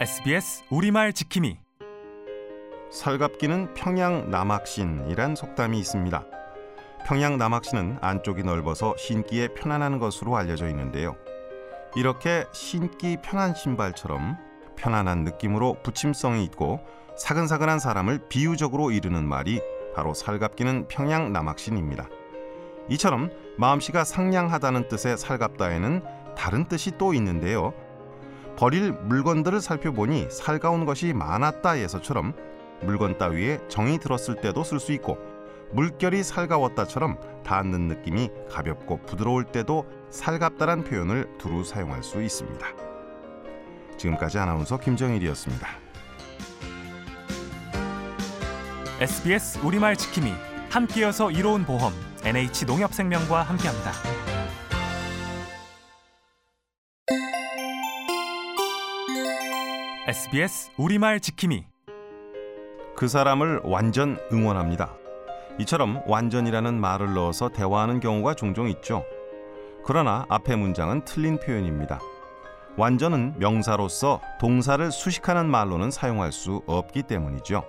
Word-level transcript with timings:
SBS 0.00 0.64
우리말 0.70 1.12
지킴이 1.12 1.58
살갑기는 2.90 3.74
평양 3.74 4.30
남학신이란 4.30 5.36
속담이 5.36 5.78
있습니다. 5.78 6.24
평양 7.06 7.36
남학신은 7.36 7.98
안쪽이 8.00 8.42
넓어서 8.42 8.96
신기에 8.96 9.48
편안한 9.48 9.98
것으로 9.98 10.38
알려져 10.38 10.70
있는데요. 10.70 11.16
이렇게 11.96 12.46
신기 12.52 13.18
편한 13.22 13.54
신발처럼 13.54 14.38
편안한 14.74 15.24
느낌으로 15.24 15.76
붙임성이 15.82 16.44
있고 16.44 16.80
사근사근한 17.18 17.78
사람을 17.78 18.20
비유적으로 18.30 18.92
이르는 18.92 19.28
말이 19.28 19.60
바로 19.94 20.14
살갑기는 20.14 20.88
평양 20.88 21.30
남학신입니다. 21.34 22.08
이처럼 22.88 23.30
마음씨가 23.58 24.04
상냥하다는 24.04 24.88
뜻의 24.88 25.18
살갑다에는 25.18 26.02
다른 26.38 26.64
뜻이 26.68 26.96
또 26.96 27.12
있는데요. 27.12 27.74
버릴 28.56 28.92
물건들을 28.92 29.60
살펴보니 29.60 30.28
살가운 30.30 30.84
것이 30.84 31.12
많았다에서처럼 31.12 32.34
물건 32.82 33.18
따위에 33.18 33.58
정이 33.68 33.98
들었을 33.98 34.36
때도 34.40 34.64
쓸 34.64 34.80
수 34.80 34.92
있고 34.92 35.18
물결이 35.72 36.22
살가웠다처럼 36.22 37.18
닿는 37.44 37.88
느낌이 37.88 38.30
가볍고 38.50 39.02
부드러울 39.06 39.44
때도 39.44 39.86
살갑다란 40.10 40.84
표현을 40.84 41.28
두루 41.38 41.64
사용할 41.64 42.02
수 42.02 42.22
있습니다. 42.22 42.66
지금까지 43.96 44.38
아나운서 44.38 44.78
김정일이었습니다. 44.78 45.68
SBS 49.00 49.60
우리말 49.64 49.96
지킴이 49.96 50.32
함께여서 50.70 51.30
이로운 51.30 51.64
보험 51.64 51.92
NH 52.24 52.66
농협생명과 52.66 53.42
함께합니다. 53.42 54.29
SBS 60.10 60.72
우리말 60.76 61.20
지킴이 61.20 61.66
그 62.96 63.06
사람을 63.06 63.60
완전 63.62 64.18
응원합니다. 64.32 64.96
이처럼 65.60 66.02
완전이라는 66.04 66.80
말을 66.80 67.14
넣어서 67.14 67.48
대화하는 67.48 68.00
경우가 68.00 68.34
종종 68.34 68.68
있죠. 68.70 69.04
그러나 69.84 70.26
앞의 70.28 70.56
문장은 70.56 71.04
틀린 71.04 71.38
표현입니다. 71.38 72.00
완전은 72.76 73.38
명사로서 73.38 74.20
동사를 74.40 74.90
수식하는 74.90 75.48
말로는 75.48 75.92
사용할 75.92 76.32
수 76.32 76.64
없기 76.66 77.04
때문이죠. 77.04 77.64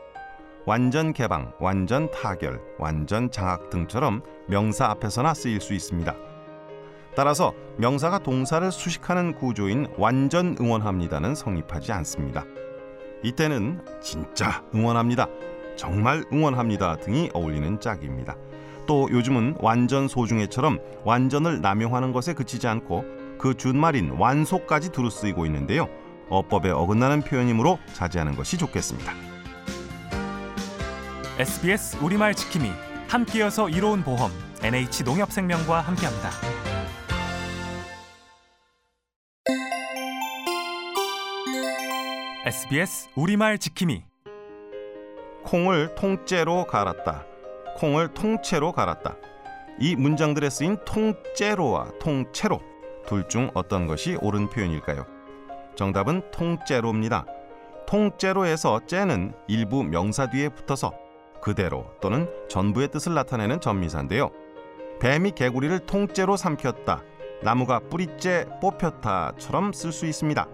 완전 0.66 1.14
개방, 1.14 1.54
완전 1.60 2.10
타결, 2.10 2.60
완전 2.80 3.30
장악 3.30 3.70
등처럼 3.70 4.24
명사 4.48 4.88
앞에서나 4.88 5.36
쓰일 5.36 5.62
수 5.62 5.76
있습니다. 5.76 6.31
따라서 7.16 7.54
명사가 7.78 8.20
동사를 8.20 8.72
수식하는 8.72 9.34
구조인 9.36 9.88
완전 9.98 10.56
응원합니다는 10.60 11.36
성립하지 11.36 11.92
않습니다. 11.92 12.46
이때는 13.24 13.82
진짜 14.02 14.64
응원합니다. 14.74 15.28
정말 15.76 16.24
응원합니다 16.32 16.98
등이 16.98 17.32
어울리는 17.34 17.80
짝입니다. 17.80 18.36
또 18.88 19.08
요즘은 19.12 19.58
완전 19.60 20.08
소중해처럼 20.08 20.80
완전을 21.04 21.62
남용하는 21.62 22.12
것에 22.14 22.34
그치지 22.34 22.68
않고 22.68 23.06
그 23.38 23.56
준말인 23.56 24.12
완소까지 24.18 24.92
두루 24.92 25.10
쓰이고 25.10 25.46
있는데요. 25.46 25.88
어법에 26.30 26.70
어긋나는 26.72 27.22
표현이므로 27.22 27.80
자제하는 27.94 28.36
것이 28.36 28.58
좋겠습니다. 28.58 29.14
SBS 31.40 31.98
우리말 32.04 32.36
지킴이 32.36 32.72
함께여서 33.08 33.70
이로운 33.70 34.04
보험 34.04 34.32
NH 34.64 35.04
농협생명과 35.04 35.82
함께합니다. 35.82 36.61
SBS 42.44 43.10
우리말 43.16 43.60
지킴이 43.60 44.04
콩을 45.44 45.94
통째로 45.94 46.66
갈았다. 46.66 47.24
콩을 47.78 48.16
통째로 48.16 48.72
갈았다. 48.72 49.16
이 49.80 49.96
문장들에 49.96 50.50
쓰인 50.50 50.78
통째로와 50.84 52.00
통째로 52.00 52.60
둘 53.06 53.28
중 53.28 53.52
어떤 53.54 53.86
것이 53.86 54.18
옳은 54.22 54.50
표현일까요? 54.50 55.06
정답은 55.76 56.32
통째로입니다. 56.32 57.28
통째로에서 57.86 58.88
째는 58.88 59.34
일부 59.48 59.84
명사 59.84 60.32
뒤에 60.32 60.50
붙어서 60.50 60.94
그대로 61.44 61.94
또는 62.02 62.28
전부의 62.50 62.88
뜻을 62.88 63.14
나타내는 63.14 63.62
전미사인데요. 63.62 64.32
뱀이 65.00 65.34
개구리를 65.34 65.78
통째로 65.86 66.38
삼켰다. 66.38 67.04
나무가 67.44 67.80
뿌리째 67.80 68.48
뽑혔다처럼 68.62 69.74
쓸 69.74 69.92
수 69.92 70.08
있습니다. 70.08 70.48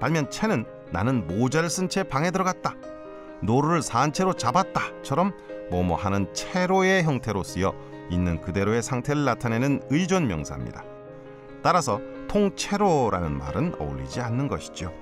반면 0.00 0.28
채는 0.28 0.79
나는 0.92 1.26
모자를 1.26 1.70
쓴 1.70 1.88
채 1.88 2.02
방에 2.02 2.30
들어갔다. 2.30 2.74
노루를 3.42 3.82
산 3.82 4.12
채로 4.12 4.34
잡았다처럼 4.34 5.32
뭐뭐 5.70 5.96
하는 5.96 6.32
채로의 6.34 7.04
형태로 7.04 7.42
쓰여 7.42 7.74
있는 8.10 8.40
그대로의 8.40 8.82
상태를 8.82 9.24
나타내는 9.24 9.82
의존 9.90 10.26
명사입니다. 10.26 10.84
따라서 11.62 12.00
통채로라는 12.28 13.38
말은 13.38 13.74
어울리지 13.78 14.20
않는 14.20 14.48
것이죠. 14.48 14.92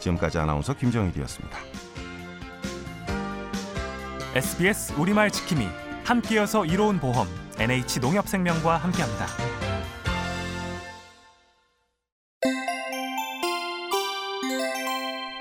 지금까지 0.00 0.38
아나운서 0.38 0.74
김정일이었습니다. 0.74 1.58
SBS 4.34 4.94
우리말 4.98 5.30
지킴이 5.30 5.66
함께여서 6.04 6.64
이로운 6.64 7.00
보험 7.00 7.26
NH 7.58 8.00
농협생명과 8.00 8.76
함께합니다. 8.76 9.26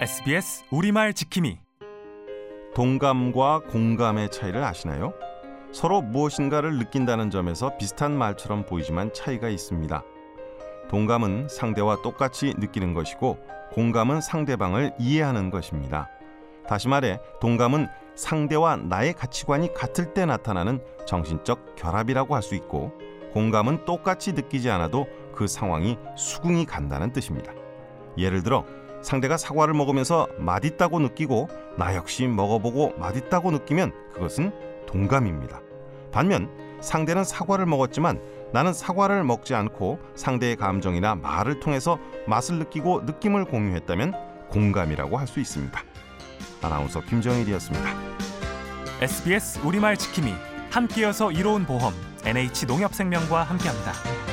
SBS 0.09 0.63
우리말 0.71 1.13
지킴이 1.13 1.59
동감과 2.73 3.59
공감의 3.69 4.31
차이를 4.31 4.63
아시나요? 4.63 5.13
서로 5.71 6.01
무엇인가를 6.01 6.79
느낀다는 6.79 7.29
점에서 7.29 7.77
비슷한 7.77 8.17
말처럼 8.17 8.65
보이지만 8.65 9.13
차이가 9.13 9.49
있습니다. 9.49 10.03
동감은 10.89 11.47
상대와 11.47 12.01
똑같이 12.01 12.55
느끼는 12.57 12.95
것이고 12.95 13.37
공감은 13.71 14.21
상대방을 14.21 14.93
이해하는 14.97 15.51
것입니다. 15.51 16.09
다시 16.67 16.87
말해 16.87 17.19
동감은 17.39 17.87
상대와 18.15 18.77
나의 18.77 19.13
가치관이 19.13 19.75
같을 19.75 20.15
때 20.15 20.25
나타나는 20.25 20.83
정신적 21.05 21.75
결합이라고 21.75 22.33
할 22.33 22.41
수 22.41 22.55
있고 22.55 22.93
공감은 23.33 23.85
똑같이 23.85 24.33
느끼지 24.33 24.71
않아도 24.71 25.05
그 25.35 25.47
상황이 25.47 25.99
수긍이 26.17 26.65
간다는 26.65 27.13
뜻입니다. 27.13 27.53
예를 28.17 28.41
들어 28.41 28.65
상대가 29.01 29.37
사과를 29.37 29.73
먹으면서 29.73 30.27
맛있다고 30.37 30.99
느끼고 30.99 31.49
나 31.77 31.95
역시 31.95 32.27
먹어보고 32.27 32.93
맛있다고 32.97 33.51
느끼면 33.51 33.91
그것은 34.13 34.51
동감입니다. 34.85 35.61
반면 36.11 36.49
상대는 36.81 37.23
사과를 37.23 37.65
먹었지만 37.65 38.19
나는 38.51 38.73
사과를 38.73 39.23
먹지 39.23 39.53
않고 39.53 39.99
상대의 40.15 40.55
감정이나 40.55 41.15
말을 41.15 41.59
통해서 41.59 41.99
맛을 42.27 42.55
느끼고 42.59 43.01
느낌을 43.01 43.45
공유했다면 43.45 44.13
공감이라고 44.49 45.17
할 45.17 45.27
수 45.27 45.39
있습니다. 45.39 45.79
아나운서 46.61 47.01
김정일이었습니다. 47.01 47.89
SBS 49.01 49.59
우리말 49.63 49.95
지킴이 49.97 50.33
함께여서 50.71 51.31
이로운 51.31 51.65
보험 51.65 51.93
NH 52.25 52.65
농협생명과 52.65 53.43
함께합니다. 53.43 54.28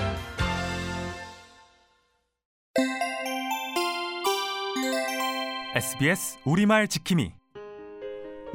SBS 5.76 6.38
우리말 6.47 6.88
지킴이 6.88 7.34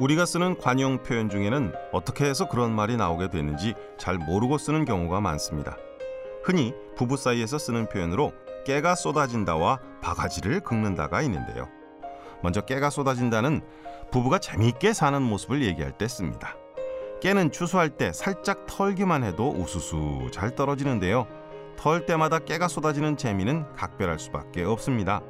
우리가 0.00 0.26
쓰는 0.26 0.58
관용 0.58 1.04
표현 1.04 1.30
중에는 1.30 1.72
어떻게 1.92 2.24
해서 2.24 2.48
그런 2.48 2.74
말이 2.74 2.96
나오게 2.96 3.30
되는지 3.30 3.74
잘 3.96 4.18
모르고 4.18 4.58
쓰는 4.58 4.84
경우가 4.84 5.20
많습니다. 5.20 5.76
흔히 6.42 6.74
부부 6.96 7.16
사이에서 7.16 7.58
쓰는 7.58 7.88
표현으로 7.88 8.32
깨가 8.66 8.96
쏟아진다와 8.96 9.78
바가지를 10.02 10.62
긁는다가 10.62 11.22
있는데요. 11.22 11.68
먼저 12.42 12.60
깨가 12.60 12.90
쏟아진다는 12.90 13.60
부부가 14.10 14.40
재미있게 14.40 14.92
사는 14.92 15.22
모습을 15.22 15.62
얘기할 15.62 15.96
때 15.96 16.08
씁니다. 16.08 16.56
깨는 17.20 17.52
추수할 17.52 17.90
때 17.90 18.12
살짝 18.12 18.66
털기만 18.66 19.22
해도 19.22 19.48
우수수 19.48 20.28
잘 20.32 20.56
떨어지는데요. 20.56 21.28
털 21.76 22.04
때마다 22.04 22.40
깨가 22.40 22.66
쏟아지는 22.66 23.16
재미는 23.16 23.72
각별할 23.74 24.18
수밖에 24.18 24.64
없습니다. 24.64 25.22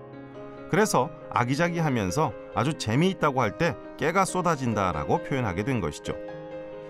그래서 0.73 1.11
아기자기하면서 1.31 2.33
아주 2.55 2.79
재미있다고 2.79 3.43
할 3.43 3.59
때 3.59 3.77
깨가 3.99 4.25
쏟아진다라고 4.25 5.23
표현하게 5.23 5.65
된 5.65 5.81
것이죠. 5.81 6.15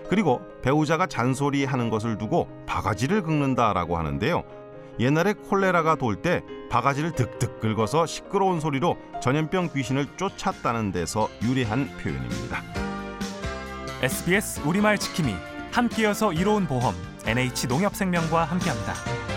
그리고 0.09 0.39
배우자가 0.61 1.05
잔소리하는 1.05 1.89
것을 1.89 2.17
두고 2.17 2.47
바가지를 2.65 3.23
긁는다라고 3.23 3.97
하는데요. 3.97 4.43
옛날에 5.01 5.33
콜레라가 5.33 5.95
돌 5.95 6.21
때 6.21 6.41
바가지를 6.69 7.11
득득 7.11 7.59
긁어서 7.59 8.05
시끄러운 8.05 8.61
소리로 8.61 8.95
전염병 9.21 9.71
귀신을 9.73 10.07
쫓았다는 10.15 10.93
데서 10.93 11.27
유래한 11.41 11.89
표현입니다. 11.97 12.61
SBS 14.01 14.61
우리말 14.65 14.97
지킴이 14.97 15.35
함께여서 15.73 16.31
이로운 16.31 16.67
보험 16.67 16.95
NH 17.25 17.67
농협생명과 17.67 18.45
함께합니다. 18.45 19.32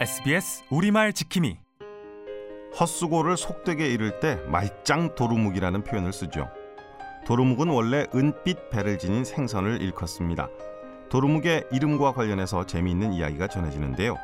SBS 0.00 0.64
우리말 0.70 1.12
지킴이 1.12 1.58
헛수고를 2.78 3.36
속되게 3.36 3.88
이를 3.88 4.18
때 4.20 4.36
말짱 4.48 5.14
도루묵이라는 5.14 5.84
표현을 5.84 6.12
쓰죠. 6.12 6.48
도루묵은 7.26 7.68
원래 7.68 8.06
은빛 8.14 8.70
배를 8.70 8.98
지닌 8.98 9.24
생선을 9.24 9.80
일컫습니다. 9.82 10.48
도루묵의 11.10 11.66
이름과 11.72 12.12
관련해서 12.12 12.66
재미있는 12.66 13.12
이야기가 13.12 13.46
전해지는데요. 13.48 14.16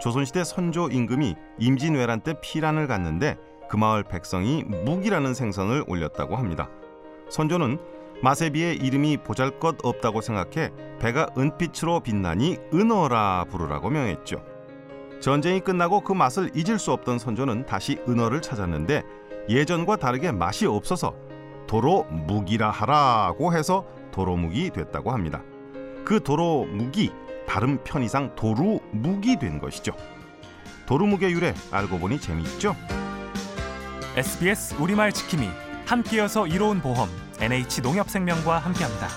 조선시대 0.00 0.44
선조 0.44 0.88
임금이 0.88 1.34
임진왜란 1.58 2.20
때 2.20 2.34
피란을 2.40 2.86
갔는데 2.86 3.36
그 3.68 3.76
마을 3.76 4.04
백성이 4.04 4.64
묵이라는 4.64 5.34
생선을 5.34 5.84
올렸다고 5.86 6.36
합니다. 6.36 6.68
선조는 7.30 7.78
맛에 8.22 8.50
비해 8.50 8.74
이름이 8.74 9.18
보잘것 9.18 9.78
없다고 9.82 10.20
생각해 10.20 10.70
배가 10.98 11.28
은빛으로 11.38 12.00
빛나니 12.00 12.58
은어라 12.74 13.46
부르라고 13.50 13.88
명했죠. 13.90 14.44
전쟁이 15.20 15.60
끝나고 15.60 16.00
그 16.02 16.12
맛을 16.12 16.50
잊을 16.54 16.78
수 16.78 16.92
없던 16.92 17.18
선조는 17.18 17.66
다시 17.66 17.98
은어를 18.08 18.42
찾았는데 18.42 19.02
예전과 19.48 19.96
다르게 19.96 20.32
맛이 20.32 20.66
없어서 20.66 21.14
도로 21.66 22.04
묵이라 22.04 22.70
하라고 22.70 23.54
해서 23.54 23.86
도로묵이 24.12 24.70
됐다고 24.70 25.12
합니다. 25.12 25.42
그 26.04 26.20
도로묵이 26.22 27.12
발음 27.46 27.78
편의상 27.84 28.34
도루묵이 28.34 29.38
된 29.38 29.60
것이죠. 29.60 29.92
도루묵의 30.86 31.32
유래 31.32 31.54
알고 31.70 31.98
보니 31.98 32.20
재미있죠? 32.20 32.74
SBS 34.16 34.74
우리말 34.80 35.12
지킴이 35.12 35.48
함께여서 35.86 36.46
이로운 36.46 36.80
보험 36.80 37.08
NH 37.40 37.80
농협생명과 37.80 38.58
함께합니다. 38.58 39.08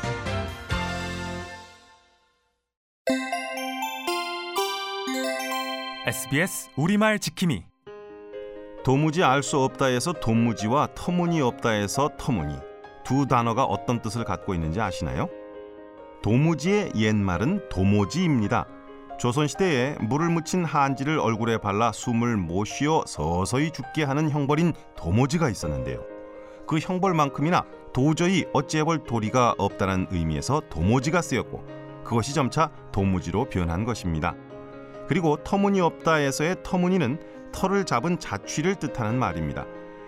SBS 6.08 6.70
우리말 6.78 7.20
지킴이 7.20 7.66
도무지 8.86 9.24
알 9.24 9.44
수 9.44 9.60
없다에서 9.60 10.14
도무지와 10.14 10.88
터무니없다에서 10.96 12.12
터무니 12.18 12.56
두 13.04 13.28
단어가 13.28 13.66
어떤 13.66 14.02
뜻을 14.02 14.24
갖고 14.24 14.54
있는지 14.54 14.80
아시나요? 14.80 15.28
도무지의 16.22 16.94
옛말은 16.96 17.68
도모지입니다. 17.68 18.68
조선시대에 19.20 19.98
물을 20.00 20.30
묻힌 20.30 20.64
한지를 20.64 21.20
얼굴에 21.20 21.58
발라 21.58 21.92
숨을 21.92 22.38
못 22.38 22.64
쉬어 22.66 23.04
서서히 23.06 23.72
죽게 23.72 24.04
하는 24.04 24.30
형벌인 24.30 24.72
도모지가 24.96 25.50
있었는데요. 25.50 26.13
그 26.68 26.80
형벌만큼이나 26.80 27.66
도저히 27.94 28.46
어찌해볼 28.54 29.04
도리가 29.04 29.56
없다는 29.58 30.08
의미에서 30.12 30.62
도모지가 30.70 31.22
쓰였고 31.22 31.64
그것이 32.04 32.34
점차 32.34 32.72
도무지로 32.92 33.46
변한 33.50 33.86
것입니다. 33.86 34.36
그리고 35.08 35.38
터무니없다에서의 35.44 36.58
터무니는 36.64 37.20
털을 37.52 37.86
잡은 37.86 38.20
자취를 38.20 38.76
뜻하는 38.76 39.20
말입니다. 39.20 39.66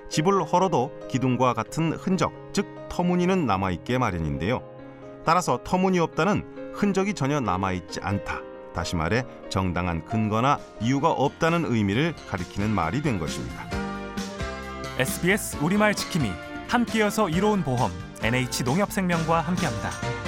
집을 0.10 0.44
헐어도 0.44 0.92
기둥과 1.10 1.54
같은 1.54 1.94
흔적, 1.94 2.32
즉 2.54 2.68
터무니는 2.90 3.46
남아있게 3.46 3.98
마련인데요. 3.98 4.62
따라서 5.26 5.60
터무니없다는 5.64 6.74
흔적이 6.74 7.14
전혀 7.14 7.40
남아있지 7.40 8.00
않다. 8.02 8.42
다시 8.74 8.96
말해 8.96 9.24
정당한 9.50 10.04
근거나 10.06 10.60
이유가 10.82 11.10
없다는 11.12 11.66
의미를 11.66 12.14
가리키는 12.30 12.70
말이 12.70 13.02
된 13.02 13.20
것입니다. 13.20 13.64
SBS 15.00 15.58
우리말 15.64 15.94
지킴이 15.94 16.45
함께여서 16.68 17.30
이로운 17.30 17.64
보험 17.64 17.92
NH 18.22 18.64
농협생명과 18.64 19.42
함께합니다. 19.42 20.25